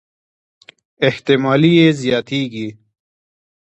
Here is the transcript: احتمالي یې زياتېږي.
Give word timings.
احتمالي 1.07 1.71
یې 1.79 1.87
زياتېږي. 2.01 2.67